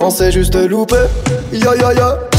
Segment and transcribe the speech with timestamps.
[0.00, 0.96] on s'est juste loupé.
[1.52, 2.31] Ya yeah, ya yeah, ya.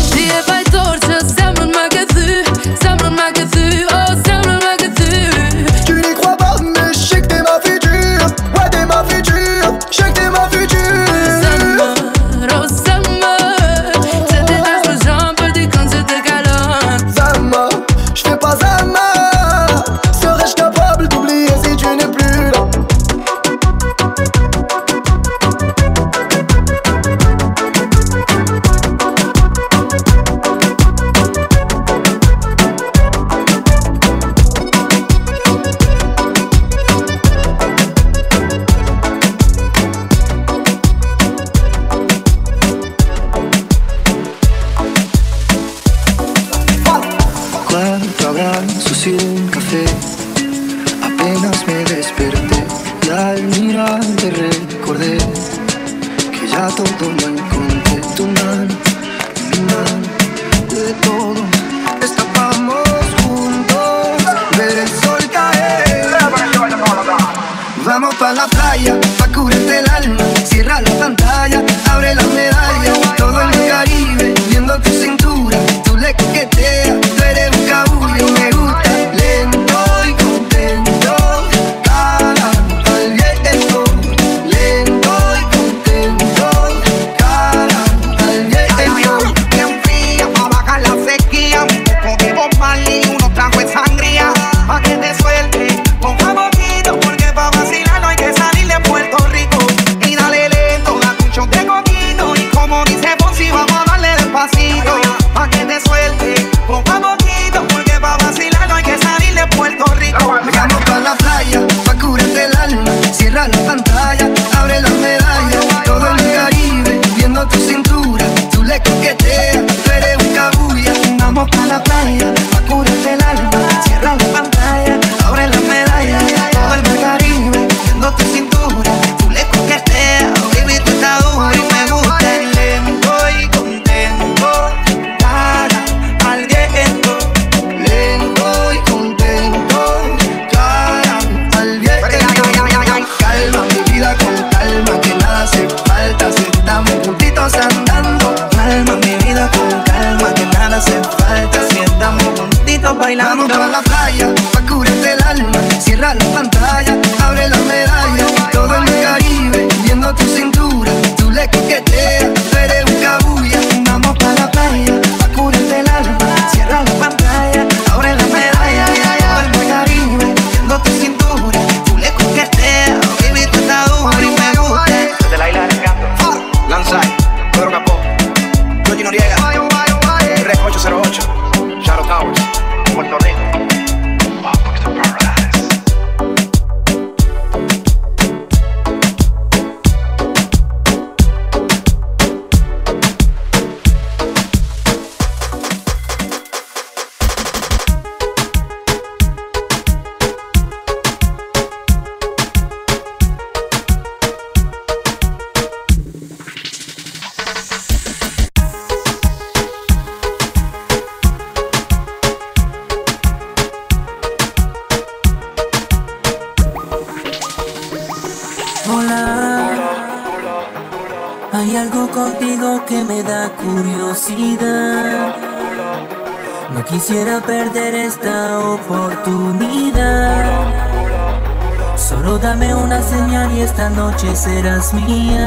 [234.63, 235.42] does me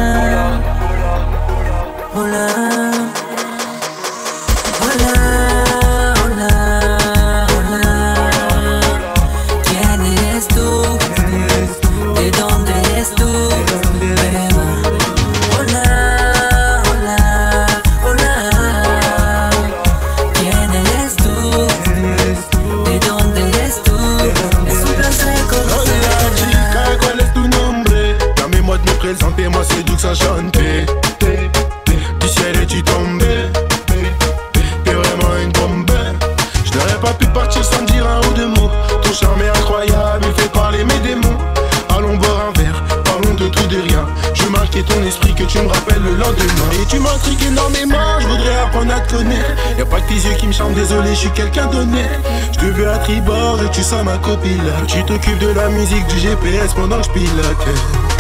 [50.37, 52.21] qui me chantent, désolé, je suis quelqu'un d'honnête.
[52.53, 54.73] Je te veux à tribord et tu sens ma copine là.
[54.87, 57.57] Tu t'occupes de la musique du GPS pendant que je pilote.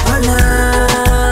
[0.06, 1.25] Hola,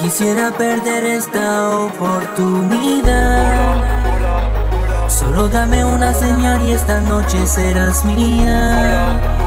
[0.00, 3.38] quisiera perder esta oportunidad.
[5.08, 9.37] Solo dame una señal y esta noche serás mía.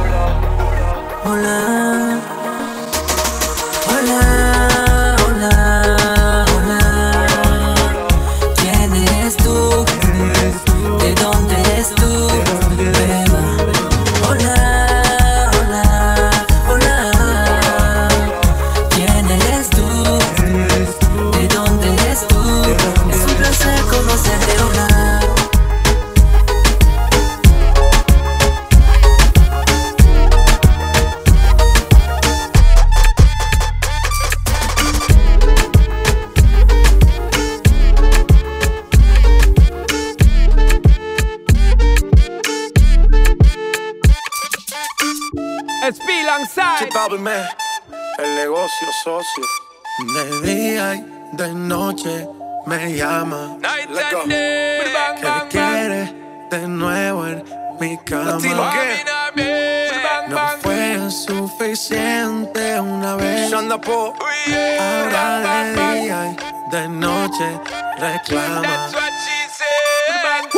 [68.29, 70.51] That's what she said.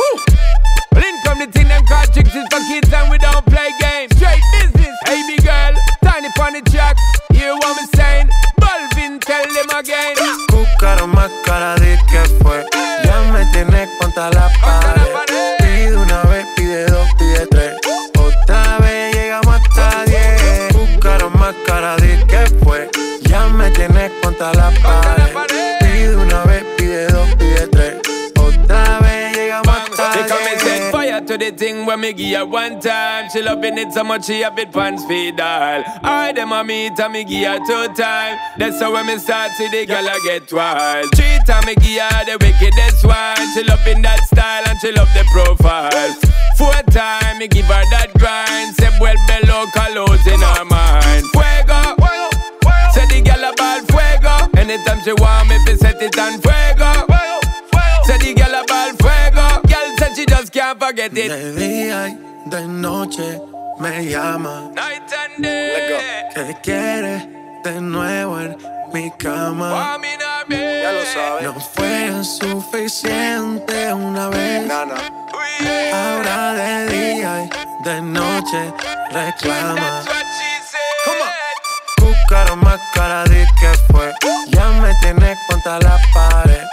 [0.92, 3.70] Well, in come the thing them call tricks is for kids and we don't play
[3.80, 4.14] games.
[4.16, 4.96] Straight business.
[5.06, 6.96] Hey, big girl, tiny the track.
[7.32, 8.28] Hear what me saying?
[8.60, 10.13] Balvin, tell them again.
[31.94, 33.30] When me give her one time.
[33.30, 35.84] She loving it so much she have it pants feed all.
[36.02, 38.36] I them a meet and me give her two time.
[38.58, 41.06] That's how when me start see the girl I get wild.
[41.14, 43.46] Three time me give her the wickedest one.
[43.54, 46.10] She loving that style and she love the profile.
[46.58, 48.74] Four time me give her that grind.
[48.74, 51.22] Say well below colors in her mind.
[51.30, 51.94] Fuego.
[52.90, 54.34] Say the girl a ball fuego.
[54.58, 56.90] Anytime she want me, fi set it on fuego.
[58.02, 59.53] Say the girl a ball fuego.
[59.98, 61.28] Said she just can't forget it.
[61.28, 62.18] De día y
[62.50, 63.40] de noche
[63.78, 64.70] me llama.
[64.74, 66.30] Night and day.
[66.34, 67.28] Que quiere
[67.62, 68.56] de nuevo en
[68.92, 69.98] mi cama.
[70.48, 71.42] Ya lo sabes.
[71.42, 74.70] No fue suficiente una vez.
[75.92, 78.72] Ahora de día y de noche
[79.10, 80.02] reclama.
[81.98, 84.12] Buscaron más cara de que fue.
[84.48, 86.63] Ya me tienes contra la pared.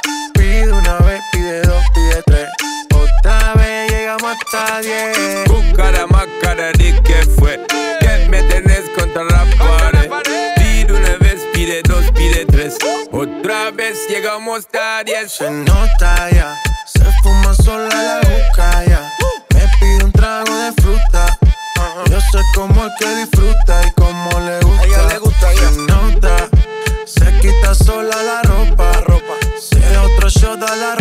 [4.32, 5.18] Hasta diez.
[5.48, 7.60] Buscara más cara de que fue.
[8.00, 10.10] Que me tenés contra la pared.
[10.56, 12.78] Pide una vez, pide dos, pide tres.
[13.12, 15.34] Otra vez llegamos a diez.
[15.34, 19.12] Se nota ya, se fuma sola la boca ya.
[19.54, 21.38] Me pide un trago de fruta.
[22.10, 24.86] Yo sé cómo es que disfruta y cómo le gusta.
[24.86, 26.50] ella le gusta, Se nota,
[27.06, 28.92] se quita sola la ropa.
[29.08, 29.36] ropa.
[29.60, 31.00] Se otro shot a la roca.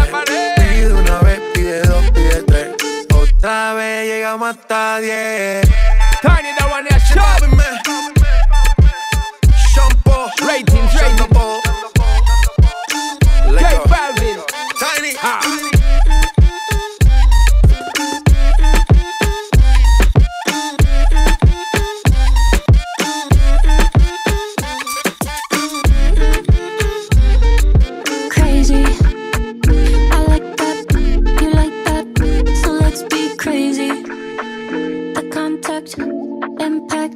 [1.71, 2.75] Pide dos, pide tres.
[3.13, 5.65] Otra vez llegamos hasta diez.
[6.21, 6.85] Tiny, that one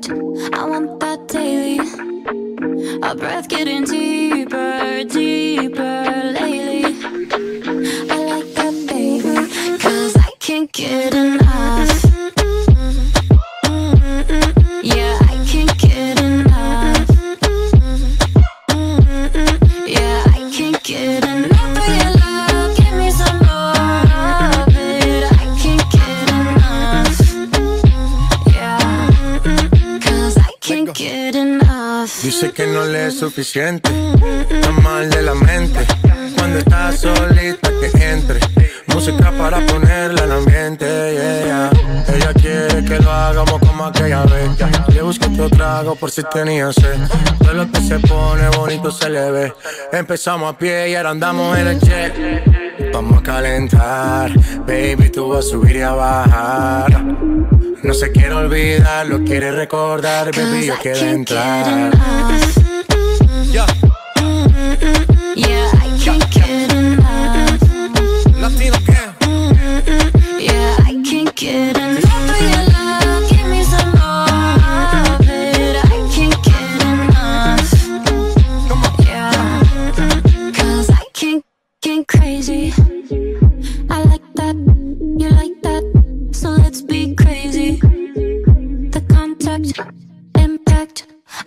[0.03, 1.79] I want that daily.
[3.01, 6.83] Our breath getting deeper, deeper lately.
[8.11, 12.03] I like that, baby, cause I can't get enough.
[14.83, 17.09] Yeah, I can't get enough.
[19.87, 21.54] Yeah, I can't get enough
[32.45, 33.89] Dice que no le es suficiente,
[34.51, 35.79] está mal de la mente.
[36.37, 38.39] Cuando está solita que entre,
[38.93, 40.85] música para ponerla en ambiente.
[40.85, 41.71] Yeah.
[42.07, 44.51] Ella quiere que lo hagamos como aquella vez.
[44.89, 46.99] Le busqué otro trago por si tenía sed.
[47.39, 49.53] Todo lo que se pone bonito se le ve.
[49.91, 52.93] Empezamos a pie y ahora andamos en el jet.
[52.93, 54.31] Vamos a calentar,
[54.67, 57.05] baby, tú vas a subir y a bajar.
[57.85, 61.93] No se quiere olvidar, lo quiere recordar, baby, yo Cause I quiero can't get entrar.
[61.93, 62.57] enough.
[63.53, 63.67] Yeah.
[65.35, 67.61] Yeah, I can't get enough.
[68.41, 68.77] Latino.
[70.39, 72.74] Yeah, I can't get enough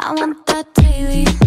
[0.09, 1.38] I want that daily.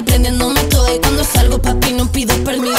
[0.00, 0.94] Party, prendiéndome todo.
[0.94, 2.76] Y cuando salgo, papi, no pido permiso.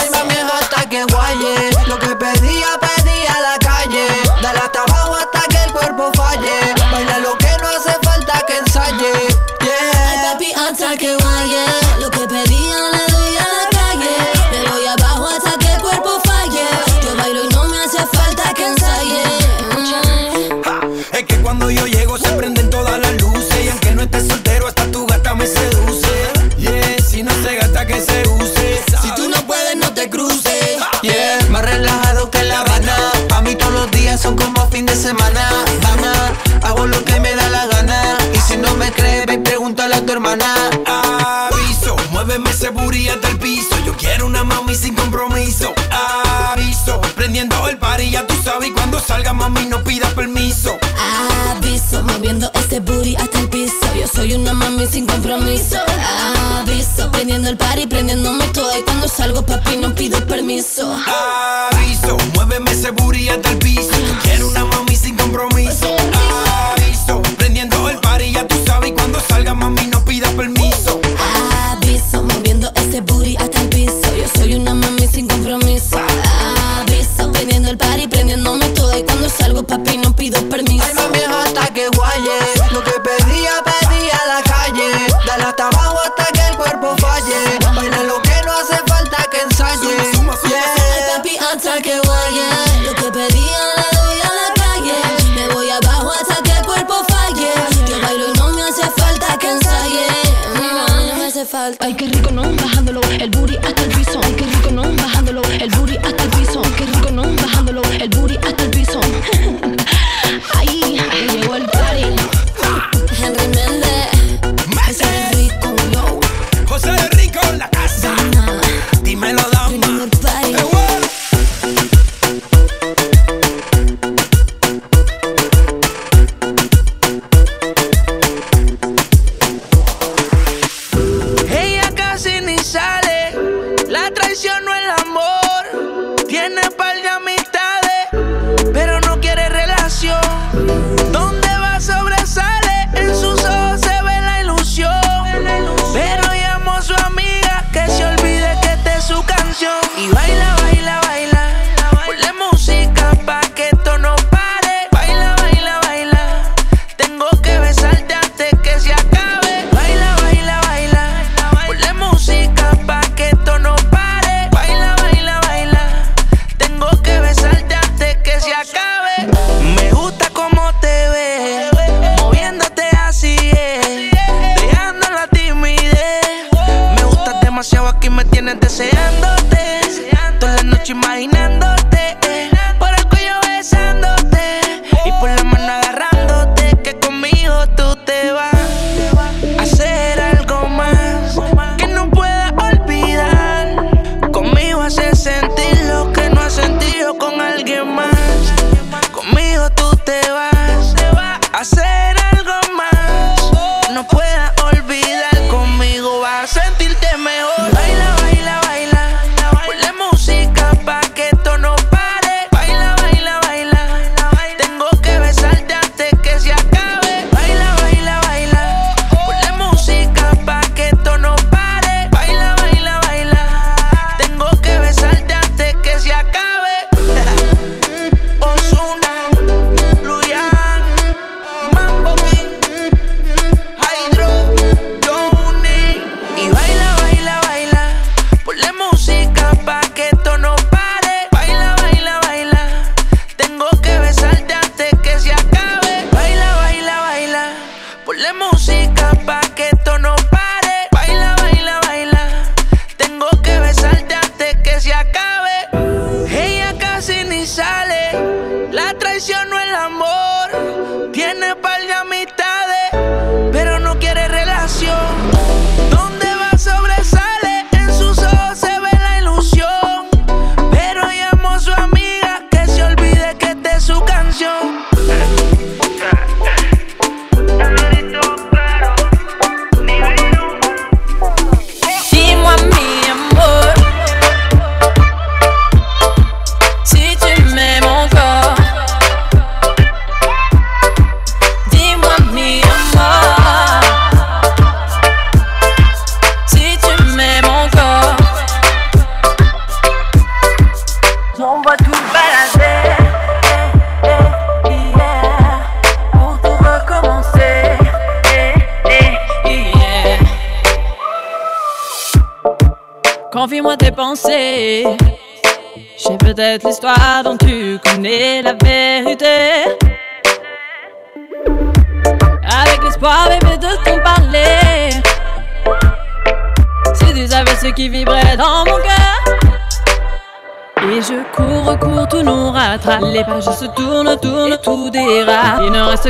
[55.42, 55.77] compromiso.
[56.60, 58.77] Aviso, prendiendo el par y prendiéndome todo.
[58.77, 59.71] Y cuando salgo, papá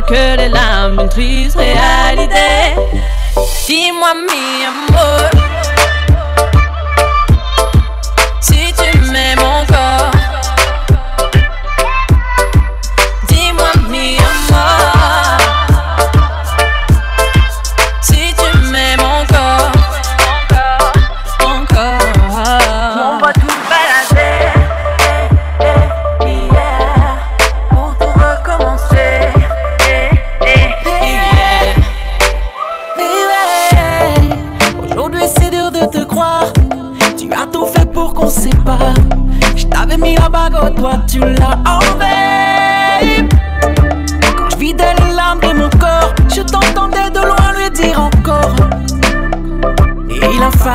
[0.01, 1.59] så kører det larm, den triste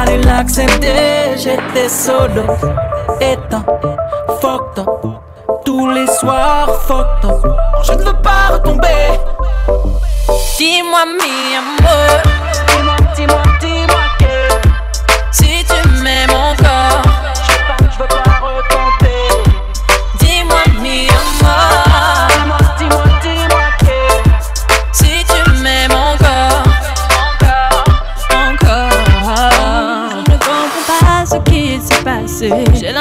[0.07, 2.43] L'accepter, j'étais solo,
[3.21, 3.65] éteint,
[4.41, 4.85] fucked.
[5.65, 7.31] Tous les soirs, fucked.
[7.85, 9.21] Je ne veux pas retomber.
[10.59, 12.23] Dis-moi, mi amour.
[12.69, 14.35] Dis-moi, dis-moi, dis-moi que
[15.31, 16.16] Si tu m'aimes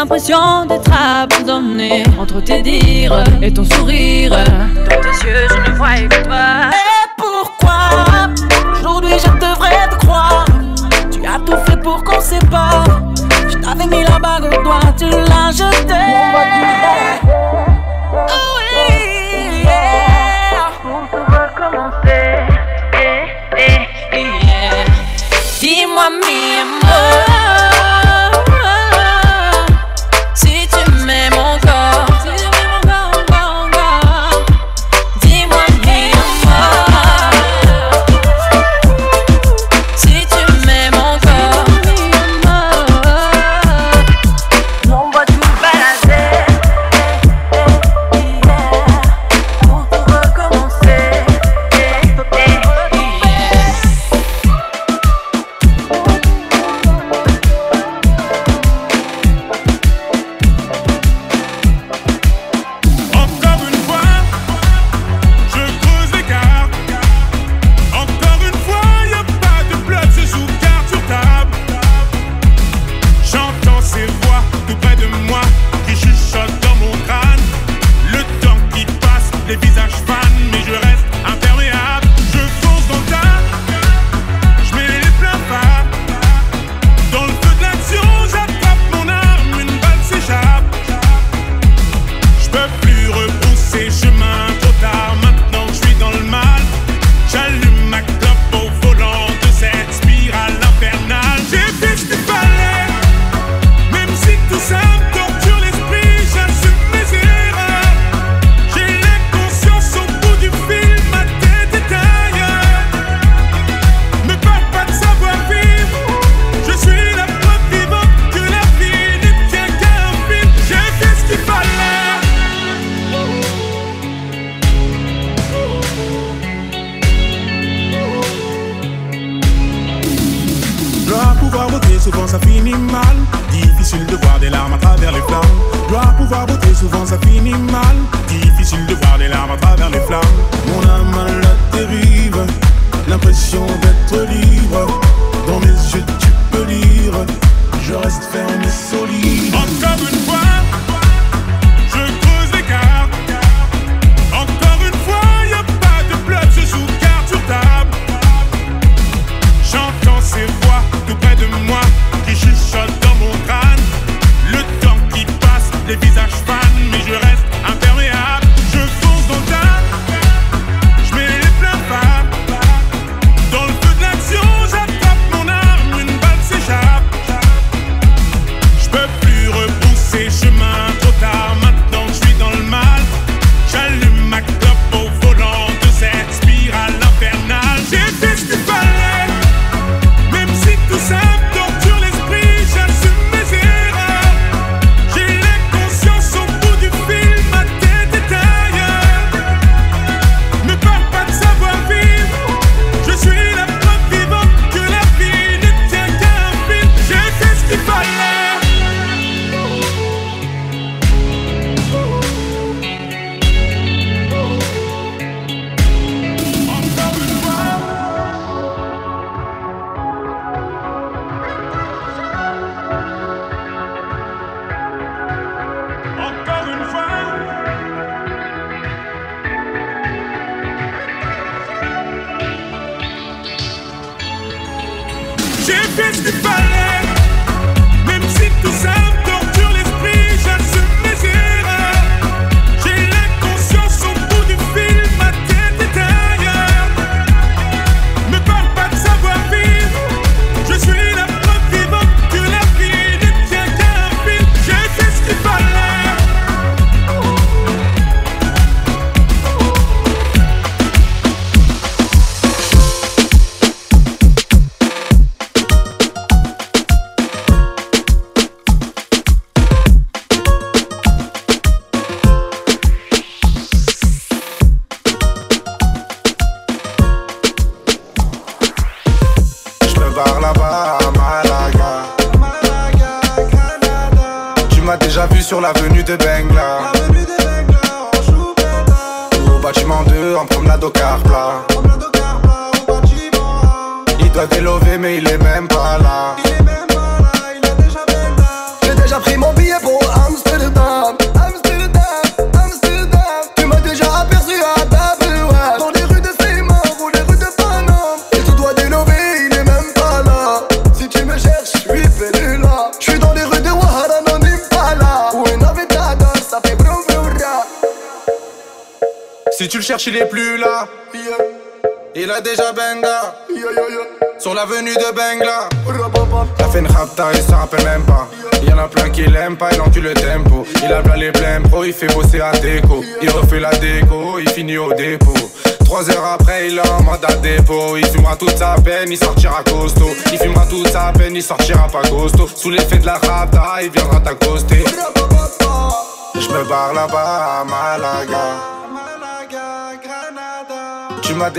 [0.06, 4.30] l'impression d'être abandonné entre tes dires et ton sourire.
[4.30, 6.70] Dans tes yeux, je ne voyais que toi.
[6.70, 7.80] Et pourquoi
[8.78, 10.46] aujourd'hui je devrais te croire?
[11.12, 12.86] Tu as tout fait pour qu'on sépare.
[13.50, 15.96] Je t'avais mis la bague au doigt, tu l'as jeté.
[18.14, 20.70] Oh oui, yeah.
[24.14, 24.86] Yeah.
[25.60, 26.45] Dis-moi.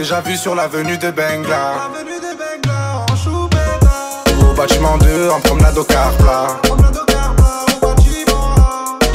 [0.07, 1.91] déjà vu sur l'avenue de Bengla.
[4.41, 6.61] Au bâtiment 2, en promenade au Carpla.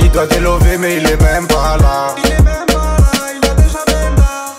[0.01, 2.13] Il doit délover, mais il est même pas là.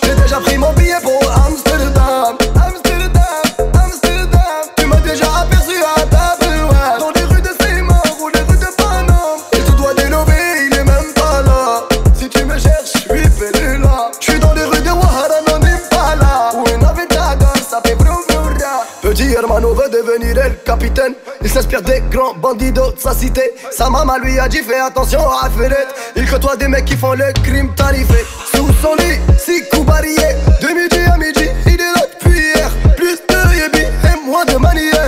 [0.03, 1.12] J'ai déjà pris mon billet pour
[23.71, 25.95] Sa maman lui a dit fais attention à Fenêtre.
[26.17, 28.25] Il côtoie des mecs qui font le crime tarifé.
[28.53, 30.35] Sous son lit, six coups barriers.
[30.61, 32.71] De midi à midi, il est là depuis hier.
[32.97, 35.02] Plus de yébi et moins de manières.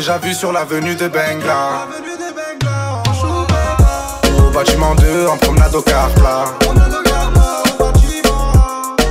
[0.00, 1.86] déjà vu sur l'avenue de Bengla.
[4.38, 6.46] Au bâtiment 2, en promenade au Carpla.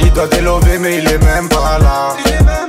[0.02, 2.69] Il doit délover, mais il est même pas là.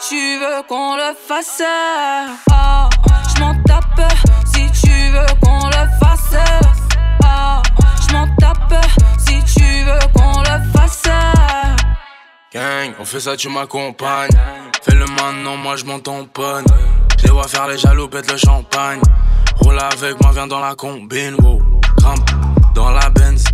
[0.00, 1.62] si tu veux qu'on le fasse.
[2.50, 2.88] Ah,
[3.34, 4.12] je m'en tape
[4.52, 6.36] si tu veux qu'on le fasse.
[7.24, 7.62] Ah,
[8.06, 8.74] je m'en tape
[9.18, 11.02] si tu veux qu'on le fasse.
[12.52, 14.30] Gang, on fait ça, tu m'accompagnes.
[14.82, 16.64] Fais le maintenant, moi je m'en tamponne.
[17.18, 19.00] Je les vois faire les jaloux, pète le champagne.
[19.60, 21.62] Roule avec moi, viens dans la combine, wow.
[22.74, 23.44] Dans la Benz.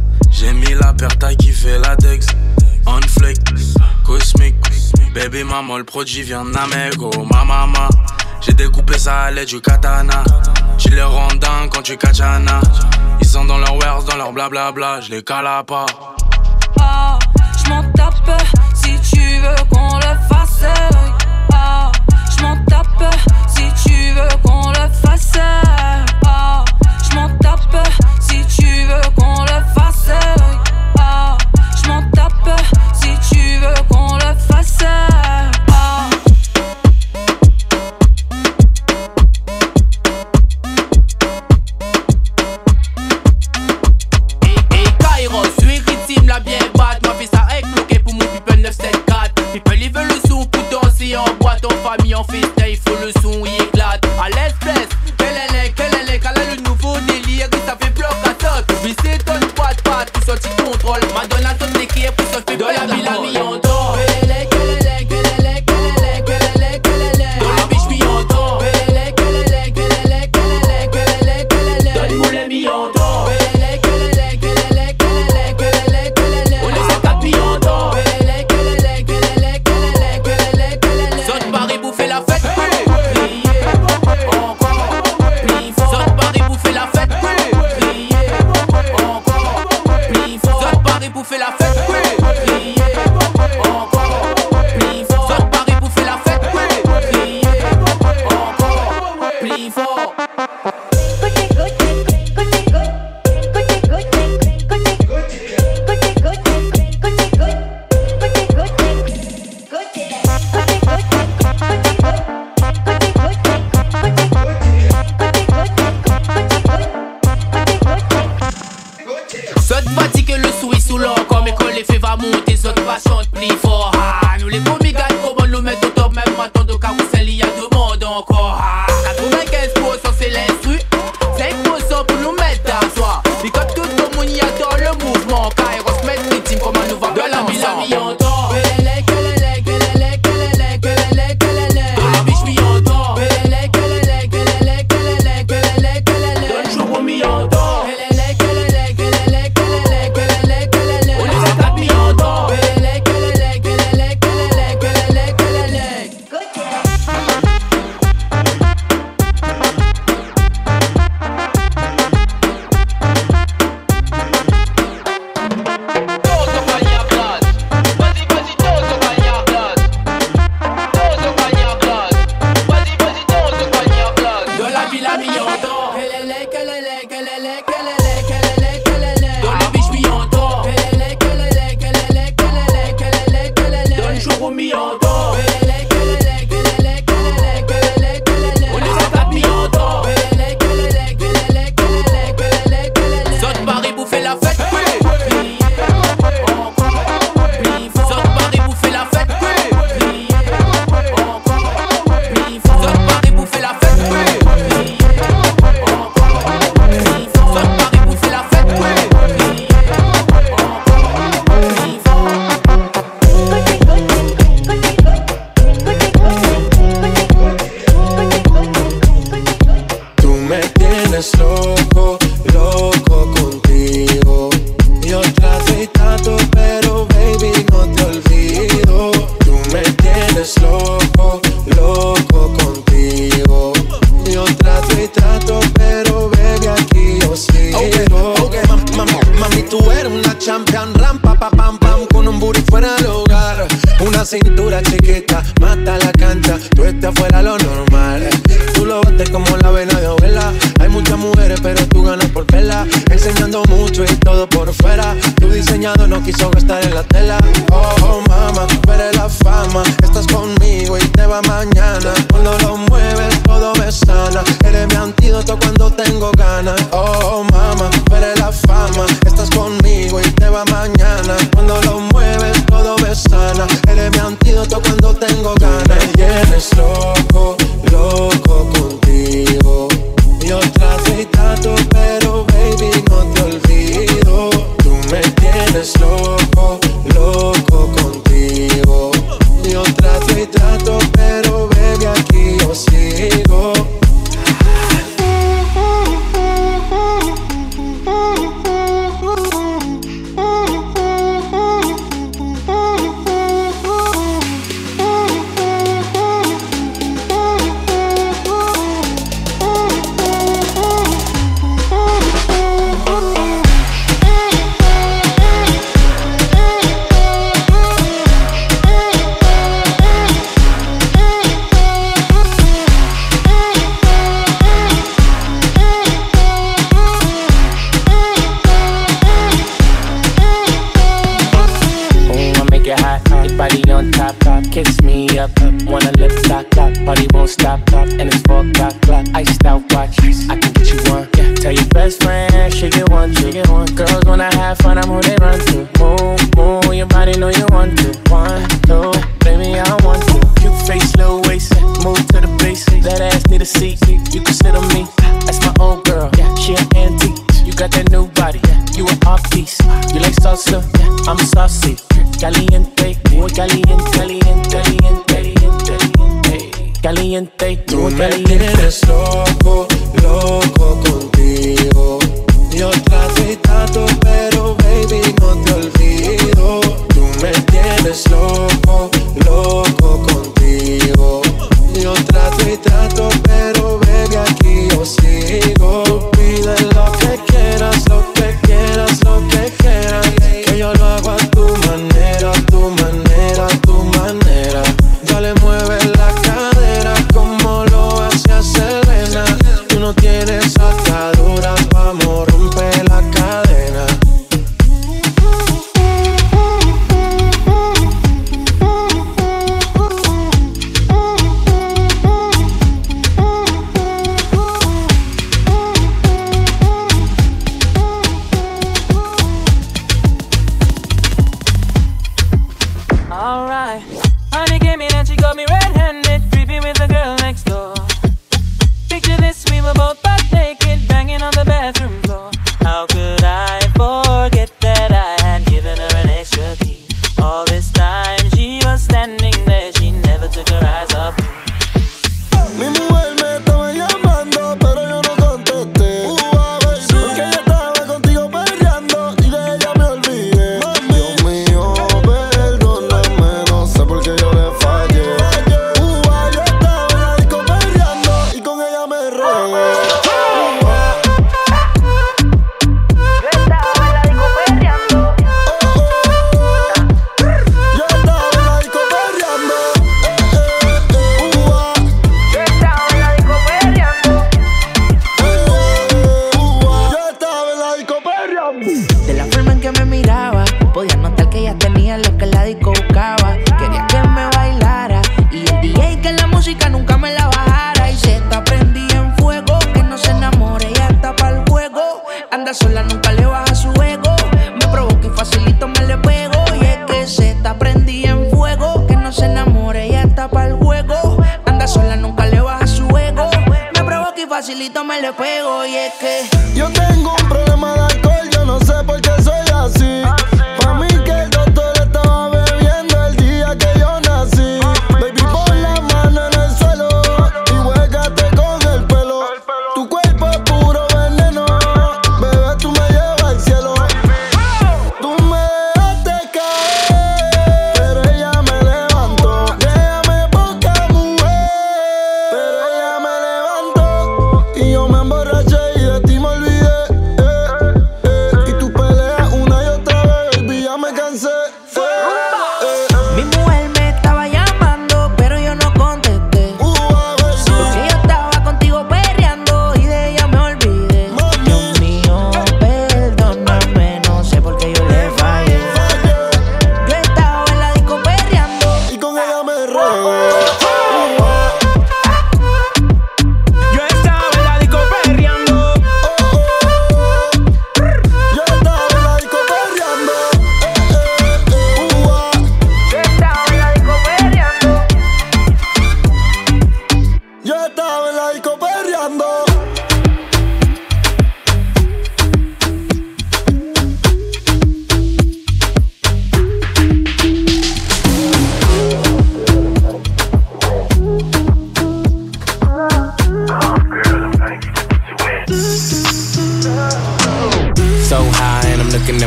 [0.42, 2.26] J'ai mis la perte à qui fait la dex.
[2.86, 3.38] On flex,
[4.04, 4.56] cosmique.
[5.14, 7.88] Baby maman, le produit vient d'Amego, ma maman.
[8.40, 10.24] J'ai découpé ça à l'aide du katana.
[10.78, 11.28] Je les rends
[11.70, 12.60] quand tu katana.
[13.20, 15.86] Ils sont dans leur wares, dans leur blablabla, je les cala pas.
[16.80, 17.20] Ah,
[17.58, 18.42] je tape
[18.74, 20.64] si tu veux qu'on le fasse.
[21.52, 21.92] Ah,
[22.36, 23.14] je m'en tape
[23.46, 25.61] si tu veux qu'on le fasse.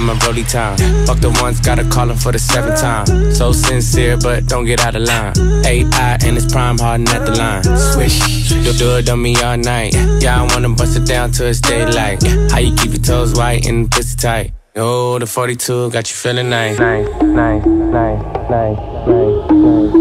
[0.10, 0.78] I'm time.
[1.06, 3.34] Fuck the ones, gotta call him for the seventh time.
[3.34, 5.34] So sincere, but don't get out of line.
[5.66, 7.64] AI and it's prime harden at the line.
[7.64, 9.93] Swish, You'll do it on me all night.
[10.22, 12.22] Yeah, I wanna bust it down till it's daylight.
[12.51, 14.51] How you keep your toes white and pussy tight?
[14.76, 16.78] Oh, the 42 got you feeling nice.
[16.78, 18.78] Nice, nice, nice, nice,
[19.08, 19.95] nice, nice.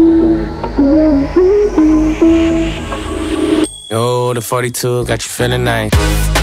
[3.91, 6.34] Oh, the 42 got you feeling nice.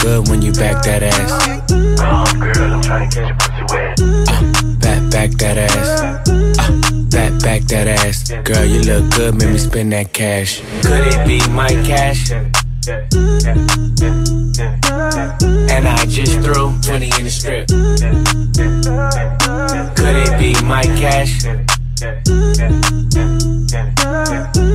[0.00, 1.30] good when you back that ass.
[1.98, 4.00] Come girl, I'm trying to get your pussy wet.
[4.00, 6.00] Uh, back, back that ass.
[6.00, 6.22] Uh,
[7.10, 8.30] back, back that ass.
[8.44, 10.60] Girl, you look good, make me spend that cash.
[10.82, 12.30] Could it be my cash?
[15.70, 17.68] And I just threw 20 in the strip.
[19.96, 21.44] Could it be my cash?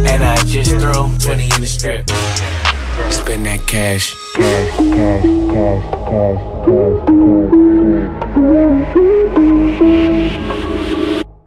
[0.09, 2.62] And I just threw 20 in the strip.
[3.09, 4.15] Spend that cash.
[4.35, 6.43] Cash, cash.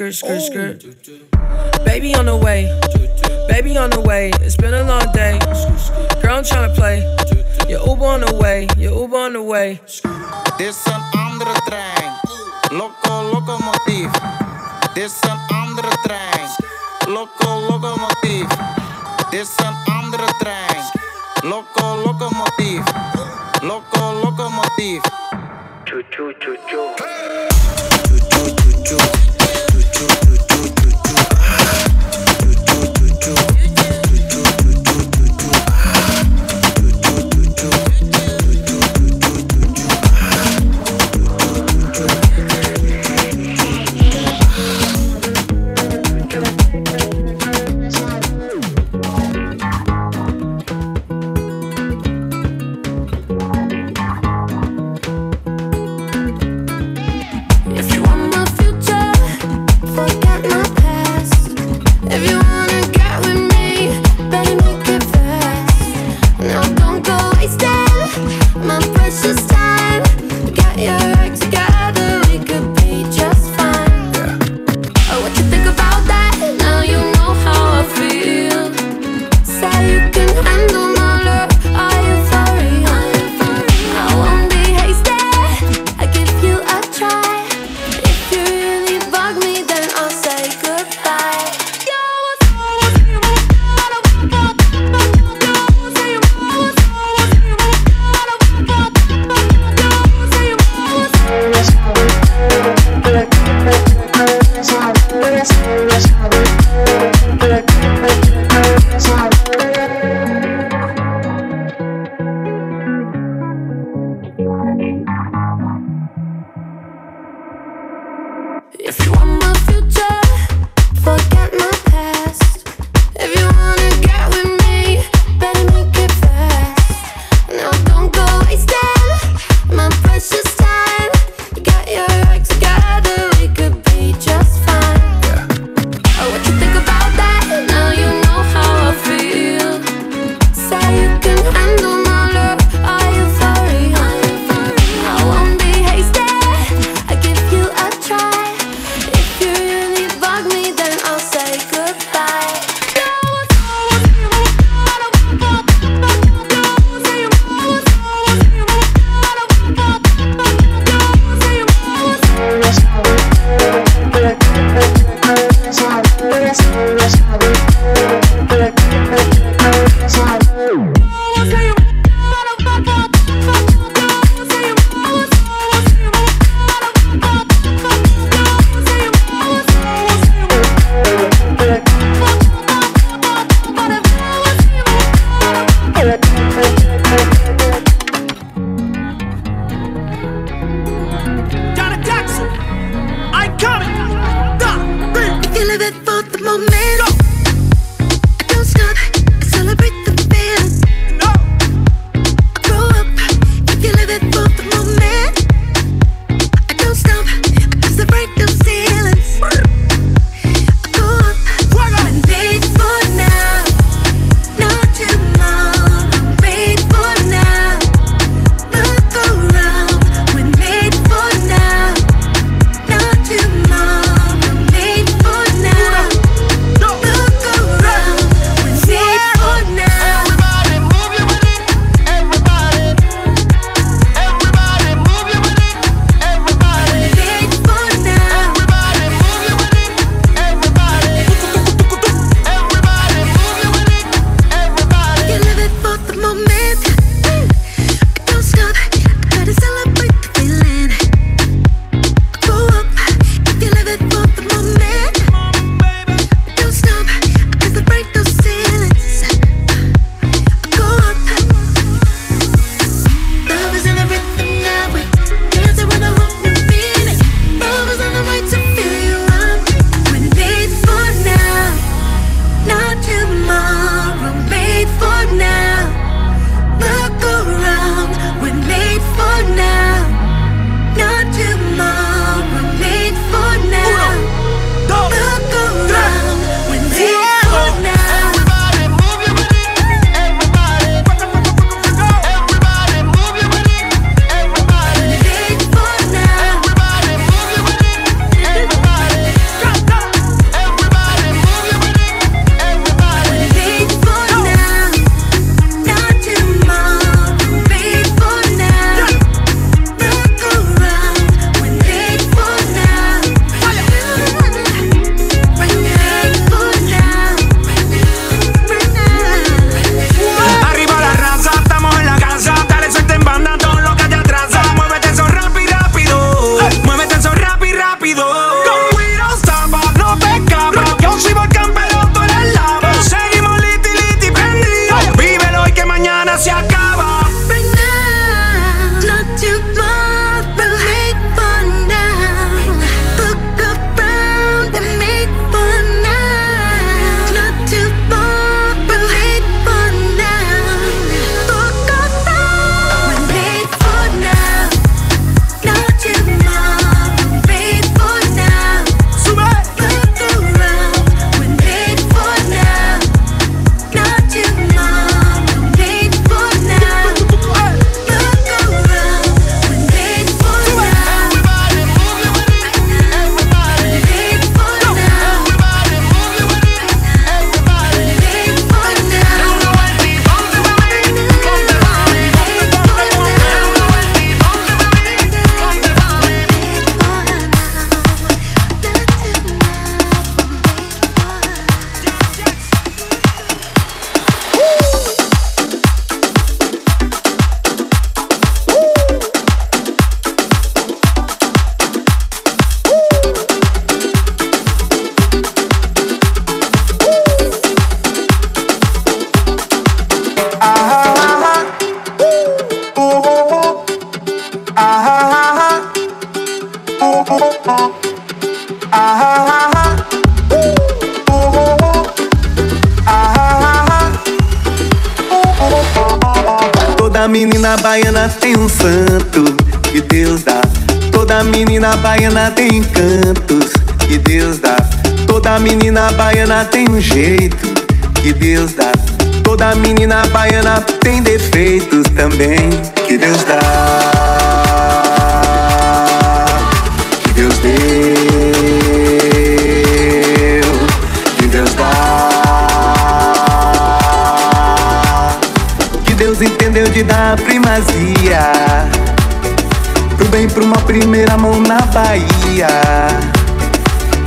[0.00, 0.39] skirt, skirt,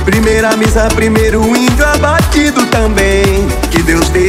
[0.04, 3.46] Primeira missa, primeiro índio abatido também.
[3.70, 4.24] Que Deus deu.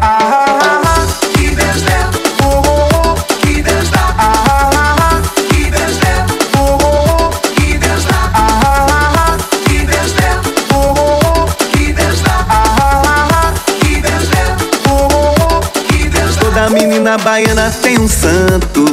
[0.00, 2.10] Ah, Que Deus deu,
[2.44, 4.14] oh, oh, que Deus dá.
[4.18, 8.30] ah, Que Deus deu, oh, oh, que Deus dá.
[8.34, 9.36] ah,
[9.66, 12.46] Que Deus deu, oh, que Deus dá.
[12.50, 14.56] ah, Que Deus deu,
[14.90, 16.40] oh, que Deus dá.
[16.42, 18.84] Toda menina baiana tem um santo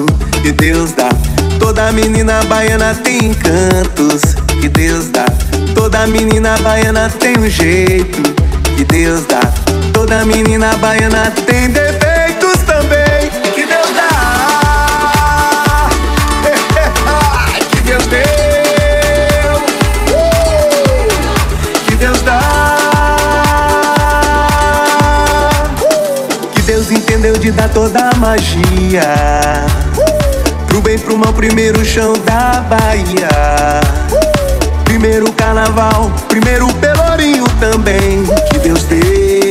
[0.42, 1.10] que Deus dá.
[1.82, 5.26] Toda menina baiana tem encantos que Deus dá.
[5.74, 8.22] Toda menina baiana tem um jeito
[8.78, 9.42] que Deus dá.
[9.92, 15.90] Toda menina baiana tem defeitos também que Deus dá.
[17.72, 18.22] que Deus deu.
[20.14, 21.08] Uh!
[21.88, 22.42] Que Deus dá.
[26.54, 29.81] Que Deus entendeu de dar toda a magia.
[30.72, 33.28] Pro bem, pro mal, primeiro chão da Bahia.
[34.86, 38.24] Primeiro carnaval, primeiro pelourinho também.
[38.50, 39.51] Que Deus deu.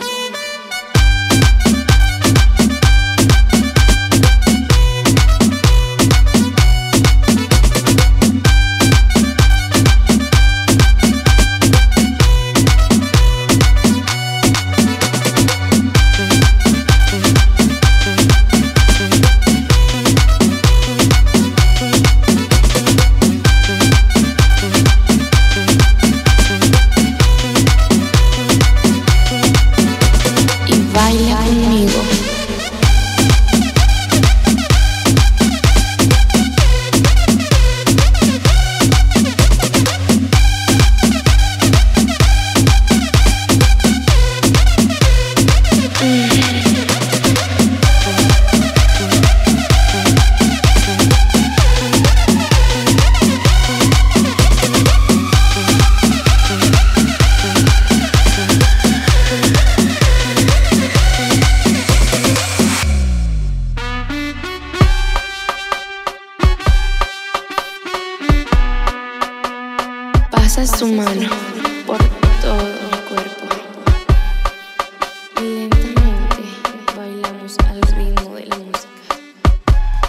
[77.69, 78.89] al ritmo de la música.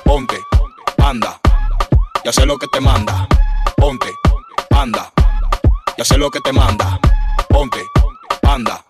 [0.04, 0.38] Ponte,
[1.02, 1.40] anda,
[2.24, 3.26] y hace lo que te manda.
[3.76, 4.12] Ponte,
[4.70, 5.10] anda,
[5.96, 6.98] y hace lo que te manda.
[7.48, 7.84] Ponte,
[8.42, 8.84] anda,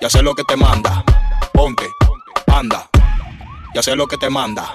[0.00, 1.04] y hace lo que te manda.
[1.52, 1.88] Ponte,
[2.46, 2.88] anda,
[3.74, 4.74] y hace lo que te manda.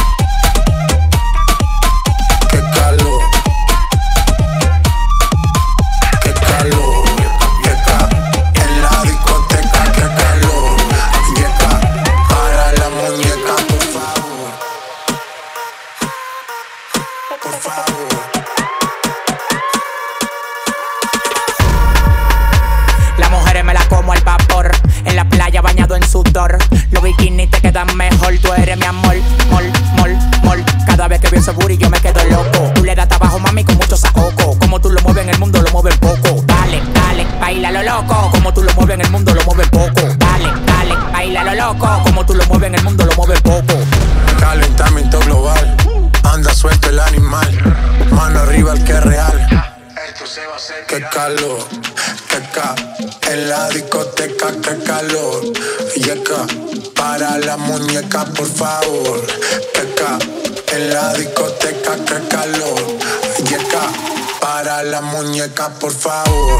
[65.79, 66.59] Por favor.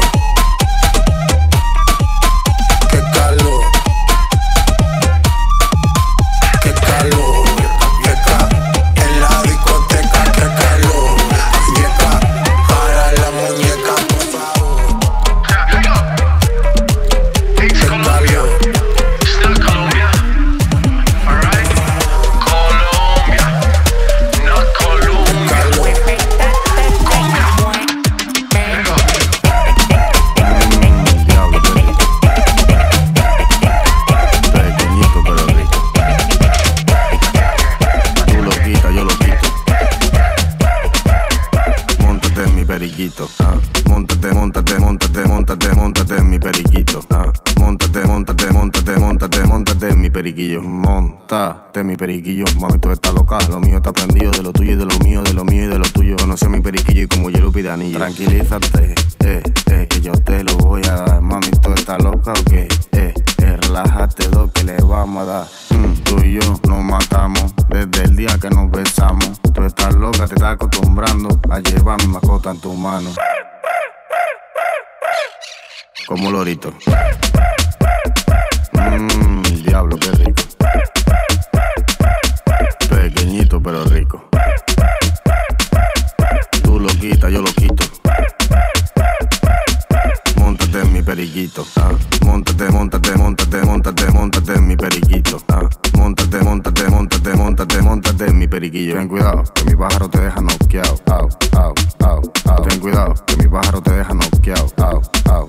[58.42, 61.20] tranquilízate, eh, eh, que yo te lo voy a dar.
[61.20, 65.46] Mami, tú estás loca o qué, eh, relájate, lo que le vamos a dar.
[65.70, 69.40] Mm, tú y yo nos matamos desde el día que nos besamos.
[69.54, 73.10] Tú estás loca, te estás acostumbrando a llevar mi mascota en tu mano.
[76.06, 76.72] Como lorito.
[78.72, 80.42] Mmm, diablo, qué rico.
[82.88, 84.31] Pequeñito pero rico.
[91.22, 91.64] periquito.
[91.74, 91.94] Ah,
[92.24, 95.40] montate, montate, montate, montate, montate en mi periquito.
[95.46, 98.96] Ah, montate, montate, montate móntate, móntate, móntate en mi periquillo.
[98.96, 100.96] Ten cuidado, que mi pájaro te deja noqueado.
[101.06, 101.74] Au, au,
[102.46, 102.62] au.
[102.68, 104.66] Ten cuidado, que mi pájaro te deja noqueado.
[104.78, 105.46] Au, au,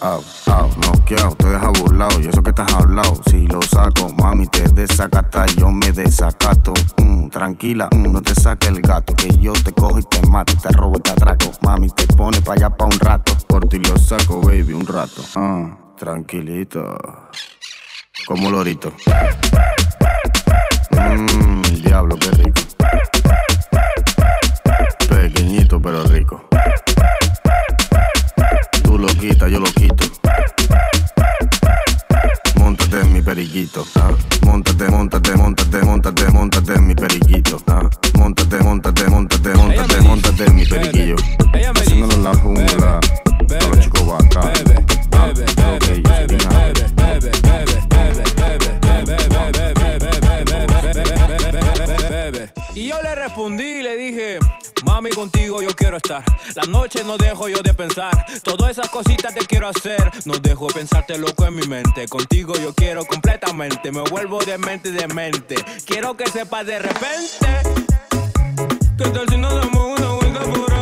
[0.00, 0.70] au, au.
[0.78, 2.20] Noqueado, te deja burlado.
[2.20, 5.44] Y eso que estás hablado, si lo saco, mami, te desacata.
[5.46, 6.72] Yo me desacato.
[6.96, 9.14] Mm, tranquila, mm, no te saque el gato.
[9.14, 11.52] Que yo te cojo y te mato, te robo y te atraco.
[11.62, 13.36] Mami, te pone pa' allá pa' un rato.
[13.46, 15.22] Por ti lo saco, baby, un rato.
[15.36, 16.96] Ah, tranquilito.
[18.26, 18.90] Como lorito.
[20.94, 22.60] Mmm, diablo, qué rico.
[25.08, 26.44] Pequeñito pero rico.
[28.82, 30.04] Tú lo quitas, yo lo quito.
[32.56, 33.84] Móntate en mi periquito.
[33.96, 34.10] Ah.
[34.46, 37.60] Móntate, móntate, móntate, móntate, móntate en mi periquito.
[37.66, 37.88] Ah.
[38.18, 41.16] Móntate, móntate, móntate, móntate, móntate en mi periquillo.
[41.74, 42.73] Haciéndolo en la jungla.
[55.14, 56.24] Contigo yo quiero estar.
[56.54, 60.10] Las noches no dejo yo de pensar, todas esas cositas te quiero hacer.
[60.24, 63.92] No dejo pensarte loco en mi mente, contigo yo quiero completamente.
[63.92, 65.56] Me vuelvo de mente de mente.
[65.86, 67.46] Quiero que sepas de repente.
[68.98, 70.73] ¿Qué tal si nos damos una vuelta por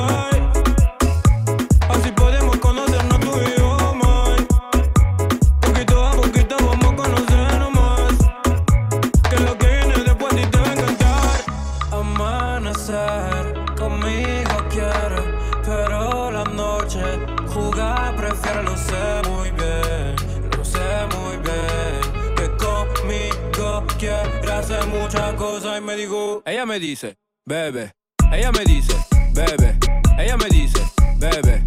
[25.83, 27.93] me dijo, ella me dice, bebe,
[28.33, 28.95] ella me dice,
[29.35, 29.79] bebe,
[30.19, 30.81] ella me dice,
[31.19, 31.63] bebe,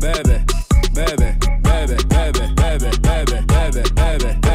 [0.00, 0.44] bebe,
[0.92, 4.49] bebe, bebe, bebe, bebe, bebe, bebe, bebe, bebe,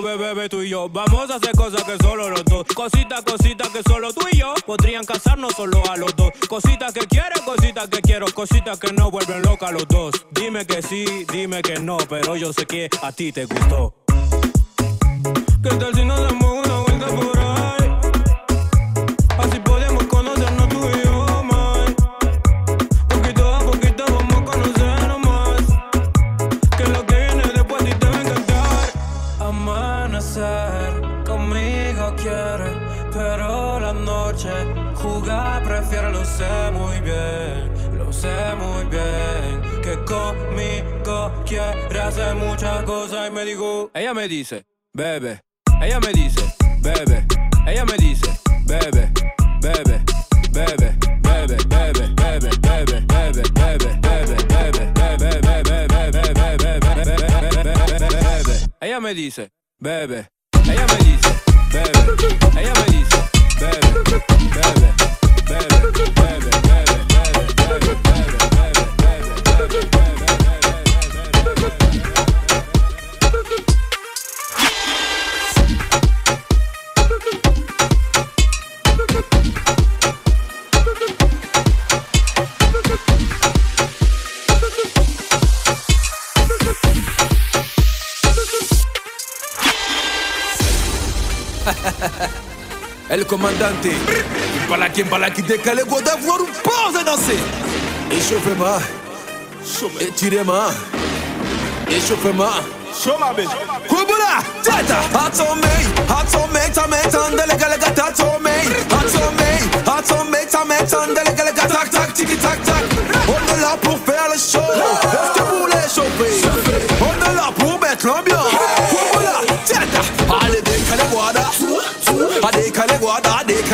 [0.00, 0.88] conmigo, bebe tú y yo.
[0.88, 2.66] Vamos a hacer cosas que solo los dos.
[2.74, 6.30] Cositas, cositas que solo tú y yo podrían casarnos solo a los dos.
[6.48, 10.26] Cositas que quiero, cositas que quiero, cositas que no vuelven loca a los dos.
[10.30, 13.94] Dime que sí, dime que no, pero yo sé que a ti te gustó.
[15.62, 17.06] ¿Qué tal si nos damos una vuelta
[34.94, 39.62] jugar prefiere, lo sé muy bien, lo sé muy bien.
[39.82, 45.40] Que conmigo quiere hacer muchas cosas y me dijo, ella me dice, bebe,
[45.80, 46.42] ella me dice,
[46.80, 47.26] bebe,
[47.66, 48.28] ella me dice,
[48.66, 49.12] bebe,
[49.60, 50.04] bebe,
[50.50, 55.30] bebe, bebe, bebe, bebe, bebe, bebe, bebe, bebe, bebe, bebe,
[58.32, 60.28] bebe, ella me dice, bebe,
[60.66, 61.30] ella me dice,
[61.70, 61.98] bebe,
[62.54, 63.33] ella me dice, bebe, bebe, bebe,
[91.64, 92.43] ha ha ha
[93.14, 93.92] El comandante.
[94.68, 97.38] Balaki, balaki, décalé, d'avoir une pause à danser.
[98.10, 98.80] Échauffez-moi.
[100.00, 100.64] Étirez-moi.
[101.88, 102.50] Échauffez-moi.
[103.88, 105.74] Kubula, tata, hot on me,
[106.08, 108.34] hot on me, ta me, atome, atome, lega, ta on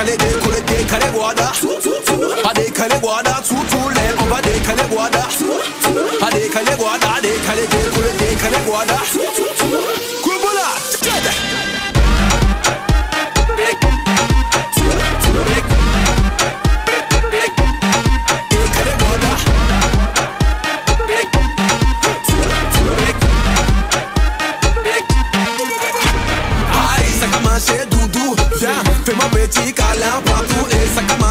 [0.04, 1.52] décalé, décollé, décalé, guada.
[2.44, 5.28] A décalé, guada, sous tous les on va décaler, guada.
[6.22, 8.98] A décalé, guada, décalé, décollé, décalé, guada.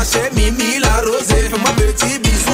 [0.09, 2.51] cachet, Mimi la rosée, fais-moi petit bisou.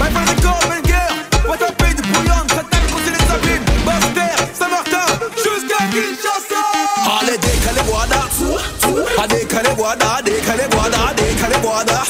[0.00, 5.06] My friend de Copenhague, what up, pays de bouillon, j'attaque contre les abîmes, Bastère, Saint-Martin,
[5.36, 6.62] jusqu'à Kinshasa.
[7.20, 8.28] Allez, décalé, guada,
[9.22, 12.02] allez, décalé, guada, décalé, guada, décalé, guada,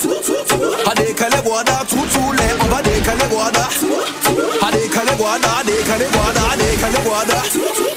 [0.91, 3.69] allez, décalé, guada, tout, tout, les, on va décalé, guada,
[4.67, 7.92] allez, décalé, guada, décalé, guada, décalé, guada.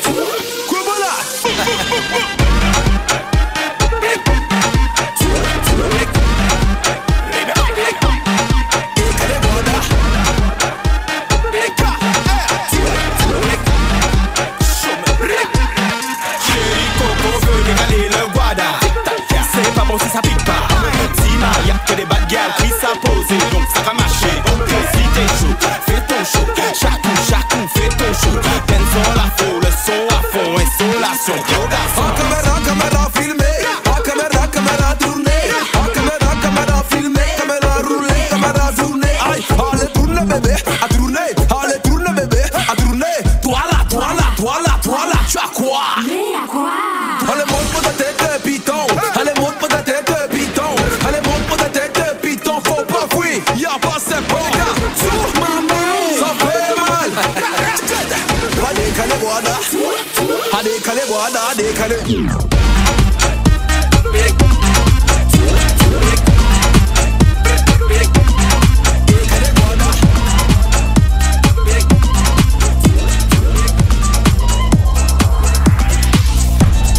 [20.16, 20.92] a big power.
[21.16, 22.65] Team out, yeah, for the bad girl.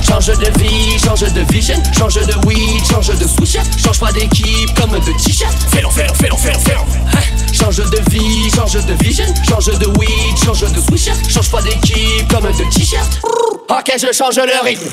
[0.02, 4.74] Change de vie, change de vision, change de weed, change de swisher, change pas d'équipe
[4.80, 5.54] comme de t-shirt.
[5.70, 6.78] Fais-le, fais-le, fais-le, fais-le, fais-le.
[6.78, 7.22] Hein?
[7.52, 12.26] Change de vie, change de vision, change de weed, change de swisher, change pas d'équipe
[12.32, 13.20] comme de t-shirt.
[13.68, 14.86] Ok, je change le rythme.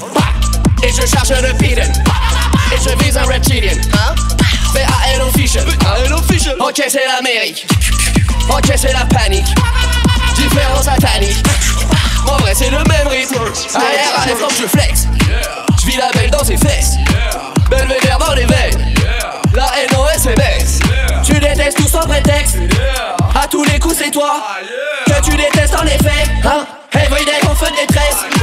[0.82, 1.82] Et je charge le pidon.
[1.82, 3.74] Et je vise un reptilien.
[3.94, 4.16] Hein?
[4.74, 5.60] Fais à Hello Fisher.
[6.60, 7.68] Ok, c'est l'Amérique.
[8.50, 9.46] Ok, c'est la panique.
[10.36, 11.38] Différence satanique.
[12.28, 13.36] En vrai, c'est le même rythme.
[13.76, 15.08] Arrière à l'effort, je flex.
[15.80, 16.96] Je vis la belle dans ses fesses.
[17.70, 18.96] Belvédère dans les veines.
[19.54, 20.80] La NOS est baisse.
[21.24, 22.58] Tu détestes tout sans prétexte.
[23.40, 24.44] À tous les coups, c'est toi.
[25.06, 26.28] Que tu détestes en effet.
[26.44, 26.66] Hein?
[26.94, 28.43] Everyday, on feu de détresse.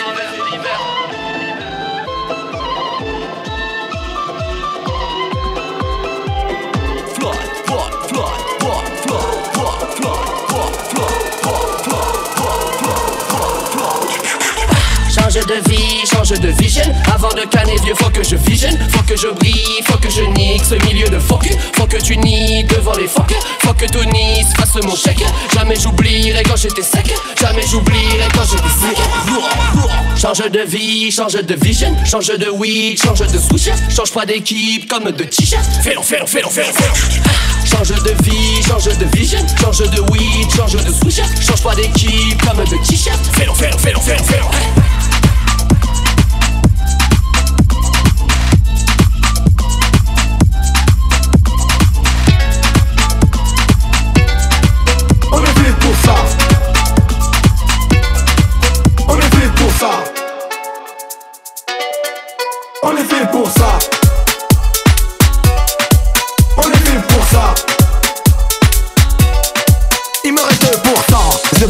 [0.51, 1.00] hiver.
[15.31, 16.83] Change de vie, change de vision.
[17.05, 20.23] Avant de canner vieux faut que je vision Faut que je brille, faut que je
[20.23, 24.03] nique ce milieu de fuck Faut que tu nies devant les fuck Faut que tout
[24.03, 25.23] Nice fasse mon chèque.
[25.53, 27.15] Jamais j'oublierai quand j'étais sec.
[27.39, 28.97] Jamais j'oublierai quand j'étais sec.
[30.21, 31.95] Change de vie, change de vision.
[32.03, 35.63] Change de weed, change de swisher Change pas d'équipe comme de t-shirt.
[35.81, 36.73] Fais-le, fais-le, fais-le, fais-le,
[37.65, 39.39] Change de vie, change de vision.
[39.61, 43.19] Change de weed, change de swisher Change pas d'équipe comme de t-shirt.
[43.33, 45.00] Fais-le, fais-le, fais-le
[63.43, 63.79] pour ça.
[66.57, 67.55] On est pour ça.
[70.23, 71.59] Il me reste 2%.
[71.59, 71.67] The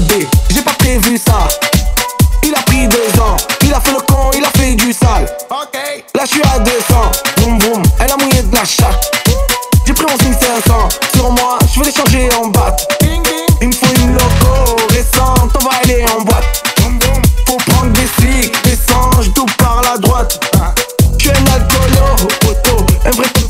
[23.11, 23.40] And with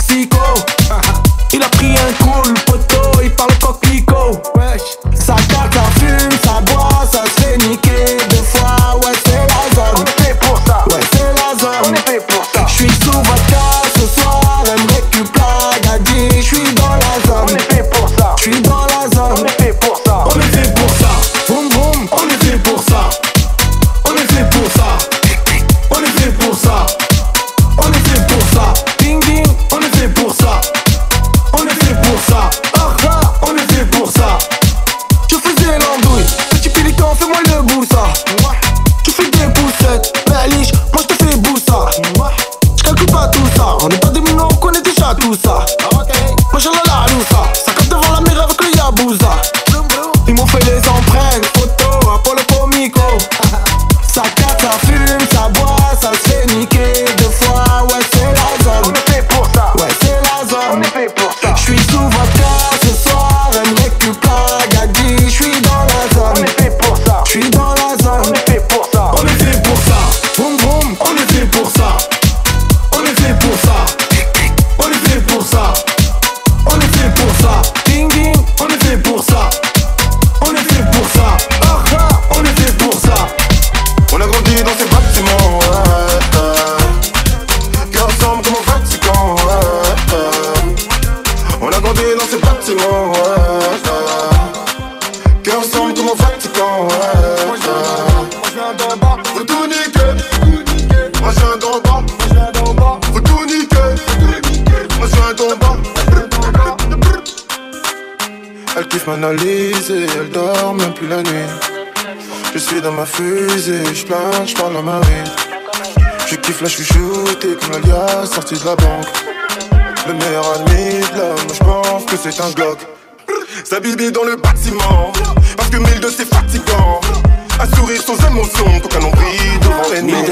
[116.63, 119.30] Je kiffe la chouchoutée comme l'alias sorti de la banque.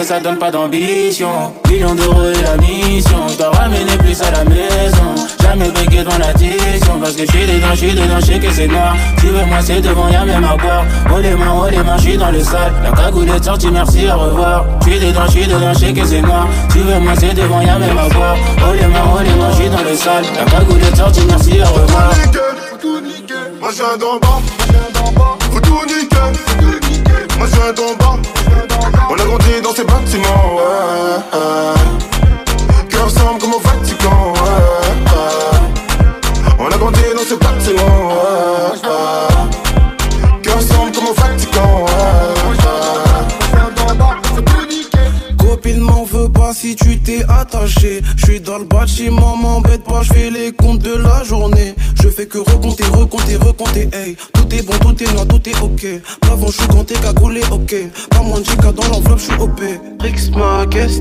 [0.09, 1.53] Ça donne pas d'ambition.
[1.69, 3.27] Millions d'euros et la mission.
[3.27, 5.13] Je dois ramener plus à la maison.
[5.39, 6.99] Jamais bégué dans l'addition.
[6.99, 8.95] Parce que j'suis dedans, j'suis dedans, j'sais que c'est noir.
[9.19, 10.83] Tu veux moi, c'est devant, y'a même à boire.
[11.13, 12.73] Oh les mains, oh les mains, j'suis dans le sale.
[12.81, 14.65] La cagoule est sortie, merci, au revoir.
[14.81, 16.47] J'suis dedans, j'suis dedans, j'sais que c'est noir.
[16.71, 18.35] Tu veux moi, c'est devant, y'a même à boire.
[18.67, 20.25] Oh les mains, oh les mains, j'suis dans le sale.
[20.35, 22.13] La cagoule est sortie, merci, au revoir.
[23.61, 24.48] Moi je viens d'en.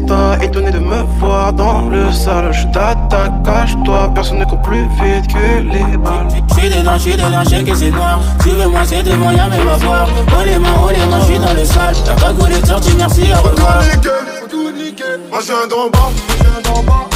[0.09, 2.52] T'as étonné de me voir dans le sale.
[2.52, 6.26] Je t'attaque, cache-toi, personne ne court plus vite que les balles.
[6.50, 8.18] J'suis dedans, j'suis dedans, j'sais que c'est noir.
[8.42, 10.09] Tu veux moi, c'est devant, y'a même à boire.
[10.16, 11.94] Oh les mains, oh les mains, j'suis dans le sale.
[12.09, 13.82] La cagoule est sortie, merci, au revoir.
[13.82, 16.10] Faut tout niquer, moi je viens d'en bas.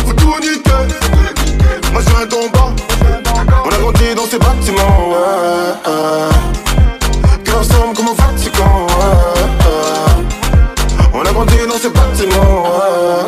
[0.07, 0.83] Faut tout niquer,
[1.93, 2.71] moi je viens d'en bas.
[3.65, 7.39] On a grandi dans ces bâtiments, ouais, ouais.
[7.45, 8.15] Cœur ensemble comme au
[12.23, 12.71] ces bâtiments, ouais,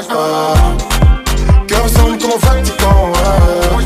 [0.08, 1.66] ouais.
[1.66, 3.84] Cœur au Vatican, ouais,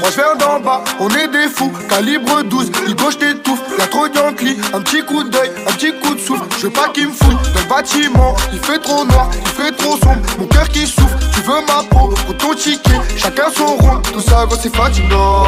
[0.00, 3.61] Moi je viens d'en bas, on est des fous, calibre 12, il gauche t'étouffe,
[3.92, 7.12] trop un petit coup d'œil, un petit coup de souffle, je veux pas qu'il me
[7.12, 10.86] fout dans le bâtiment, il fait trop noir, il fait trop sombre, mon cœur qui
[10.86, 14.74] souffre, tu veux ma peau, pour ton ticket, chacun son rôle, tout ça gros c'est
[14.74, 15.44] fatigant,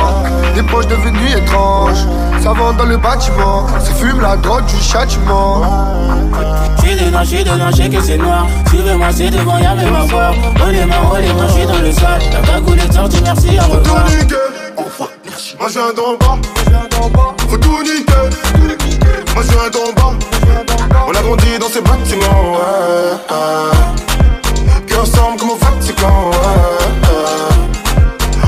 [0.54, 2.04] les poches devenues étranges,
[2.42, 5.62] ça vend dans le bâtiment, c'est fume la drogue du châtiment.
[6.76, 8.46] J'suis dedans, j'suis dedans, j'sais que c'est noir.
[8.68, 9.94] Tu veux moi, c'est devant, y'a même.
[9.94, 12.20] Oh les mains, oh les mains, j'suis dans le sale.
[12.30, 14.04] La cagoule est sortie, merci, au revoir.
[15.58, 16.38] Moi je viens d'en bas,
[17.48, 18.28] faut tout niquer.
[19.34, 20.12] Moi je viens d'en bas,
[21.08, 23.72] on a grandi dans ces bâtiments, ouais, ouais.
[24.86, 26.36] Cœur ensemble comme au Vatican, ouais,
[27.08, 27.26] ouais.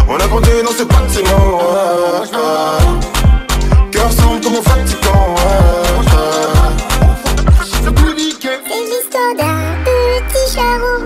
[0.08, 3.90] On a grandi dans ces bâtiments, ouais, ouais.
[3.90, 5.34] Cœur ensemble comme au Vatican.
[8.68, 10.98] C'est l'histoire d'un petit charron,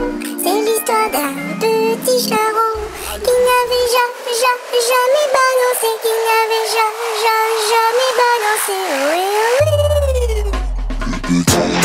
[0.43, 2.73] c'est l'histoire d'un petit charron
[3.13, 4.05] qui n'avait ja,
[4.43, 4.53] ja,
[4.91, 5.20] jamais
[5.81, 6.87] balancé, qui n'avait ja,
[7.23, 7.37] ja,
[7.71, 8.79] jamais balancé.
[9.13, 9.25] Oui,
[11.69, 11.80] oui.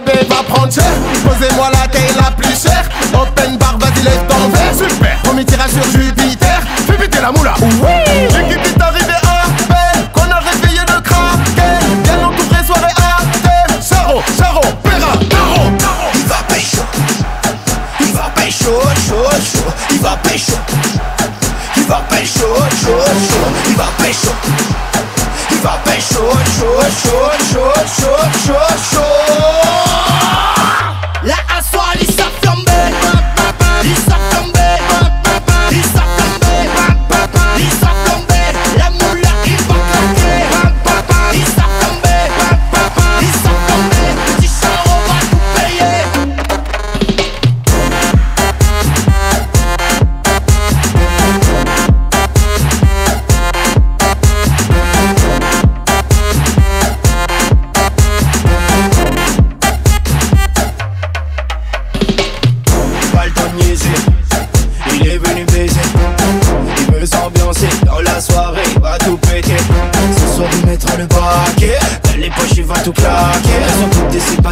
[0.00, 0.92] bébé va prendre cher.
[1.24, 2.84] Posez-moi la taille la plus chère.
[3.12, 5.18] Open bar, vas-y lève ton verre Super.
[5.22, 6.60] Premier tirage sur Jupiter.
[6.86, 7.54] Fais péter la moula.
[7.60, 7.68] Oui.
[8.36, 12.02] L'équipe est arrivée à peine Qu'on a réveillé le kraken.
[12.04, 15.70] Bien entouré, soirée à thème Charo, Charo, Perra, Caro
[16.14, 16.82] Il va pécho.
[18.00, 18.70] Il va pécho,
[19.08, 19.72] chaud, chaud.
[19.90, 20.58] Il va pécho.
[21.76, 22.46] Il va pécho,
[22.82, 23.52] chaud, chaud.
[23.68, 24.32] Il va pécho.
[25.50, 26.22] Il va pécho,
[26.58, 29.51] chaud, chaud, chaud, chaud, chaud, chaud.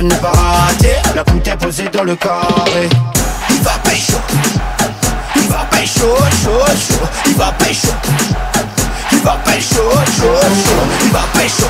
[0.00, 2.88] One n'a pas raté La coupe est posée dans le carré.
[3.50, 4.16] Il va pécho.
[5.36, 6.06] Il va pécho,
[6.42, 7.06] chaud, chaud.
[7.26, 7.88] Il va pécho.
[9.12, 9.82] Il va pécho,
[10.16, 10.86] chaud, chaud.
[11.04, 11.66] Il va pécho.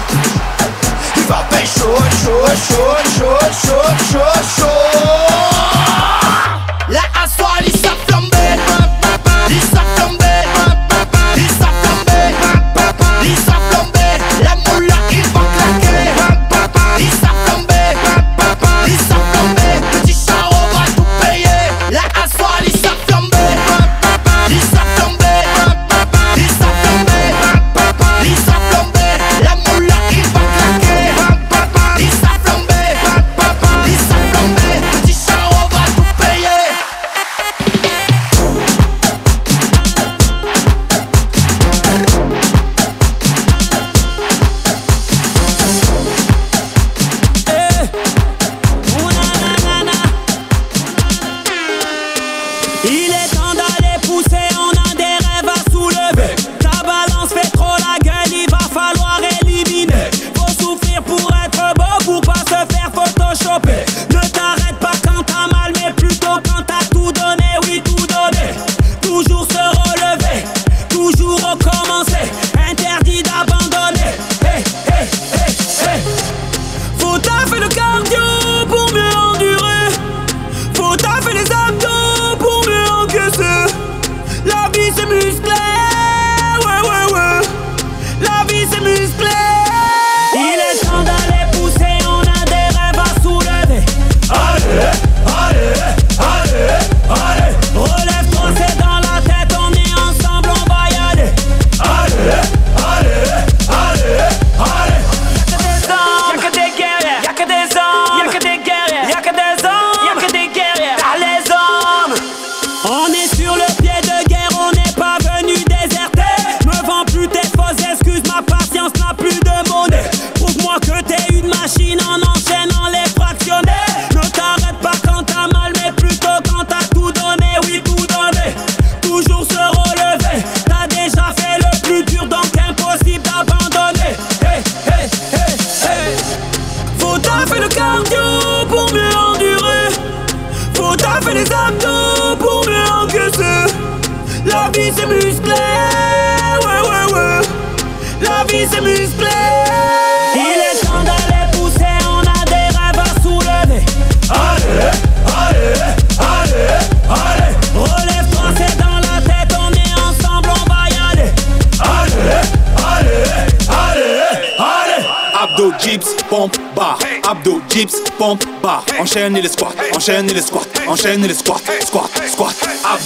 [1.17, 1.89] Il va pécho,
[2.23, 4.81] chaud, chaud, chaud, chaud, chaud, chaud.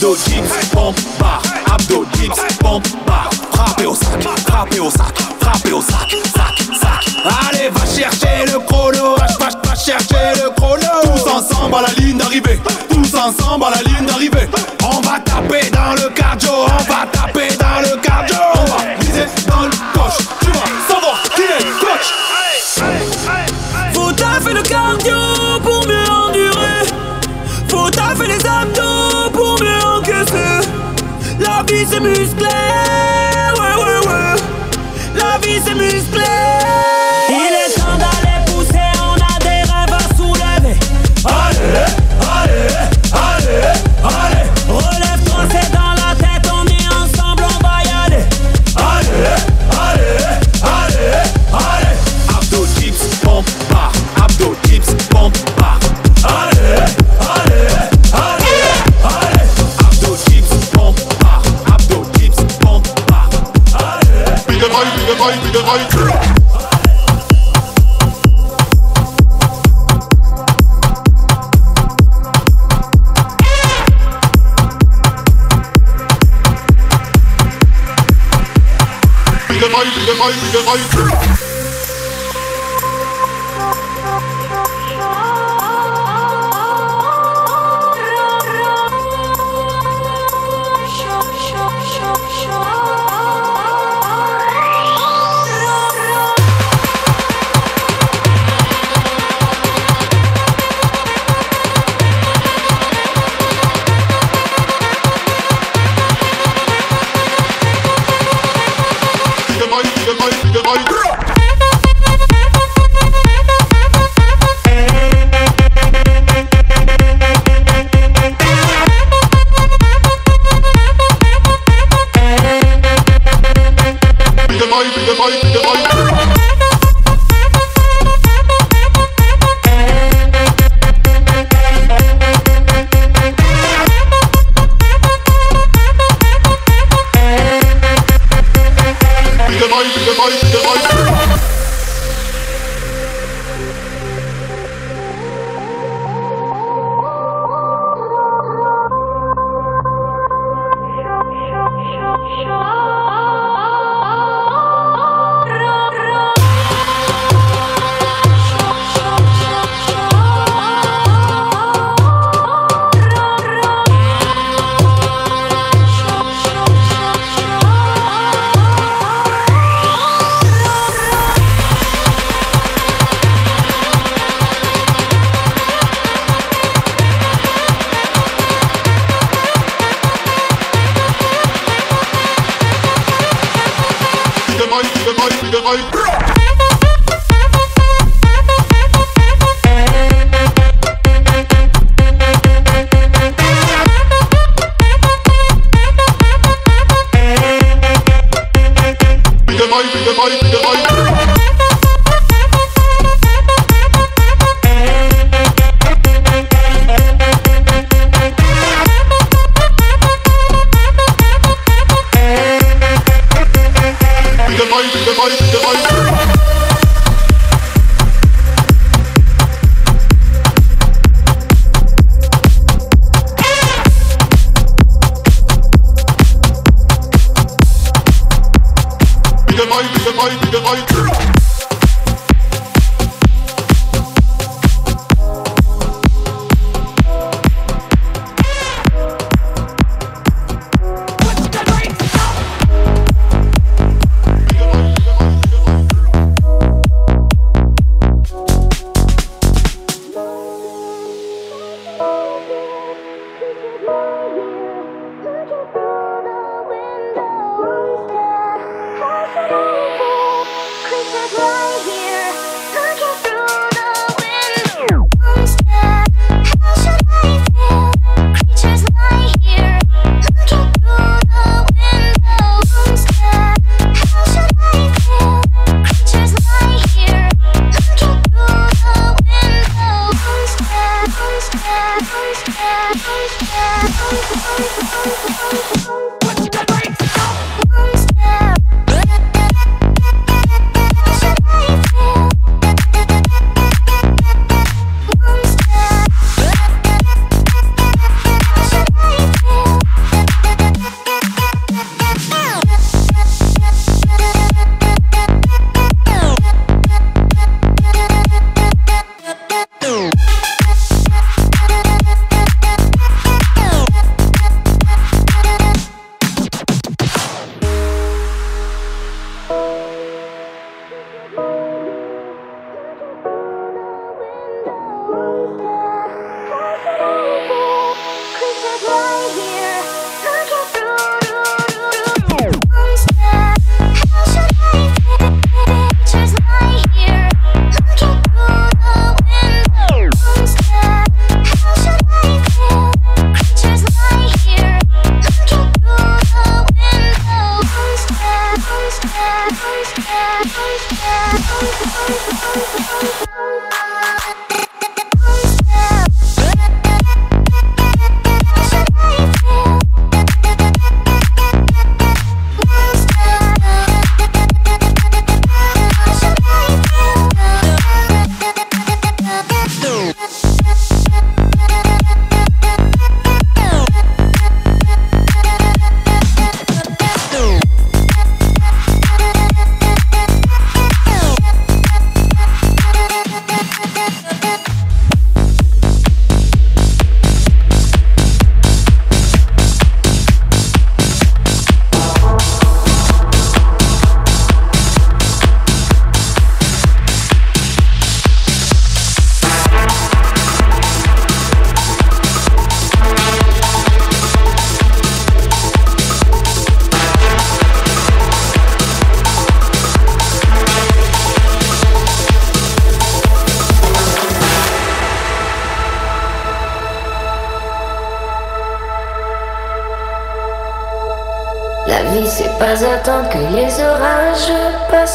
[0.04, 1.42] Abdo dips, pompe, barre.
[1.72, 3.30] Abdo dips, pompe, barre.
[3.52, 7.24] Frappez au sac, frappez au sac, frappez au sac, sac, sac.
[7.48, 10.84] Allez, va chercher le chrono, va, va, va chercher le chrono.
[11.04, 12.60] Tous ensemble à la ligne d'arrivée,
[12.90, 14.46] tous ensemble à la ligne d'arrivée.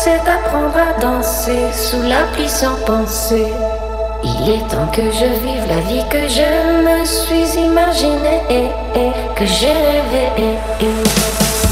[0.10, 3.48] Passent d'apprendre à danser sous la pluie sans penser.
[4.24, 6.50] Il est temps que je vive la vie que je
[6.86, 8.70] me suis imaginée et,
[9.36, 10.58] que j'ai rêvé.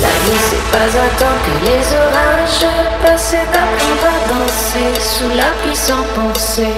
[0.02, 2.68] La vie c'est pas attendre que les orages
[3.04, 6.74] passent d'apprendre à danser sous la pluie sans penser.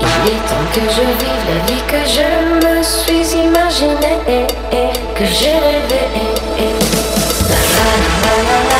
[0.00, 2.28] Il est temps que je vive la vie que je
[2.66, 4.46] me suis imaginée et,
[5.14, 6.02] que j'ai rêvé.
[7.48, 8.77] attendre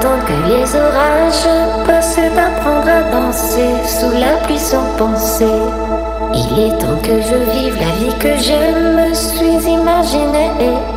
[0.00, 5.56] que les orages passent d'apprendre à danser sous la pluie sans penser.
[6.32, 8.60] Il est temps que je vive la vie que je
[8.96, 10.50] me suis imaginée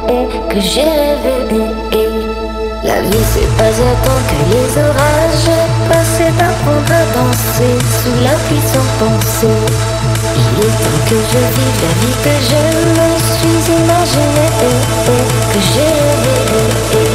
[0.07, 0.87] et, que j'ai
[1.25, 1.65] rêvé.
[2.83, 5.51] La vie c'est pas attendre que les orages
[5.89, 9.57] passent d'apprendre à danser sous la pluie sans penser.
[10.35, 12.61] Il est temps que je vive la vie que je
[12.97, 15.93] me suis imaginée et, que j'ai
[16.23, 17.12] rêvé.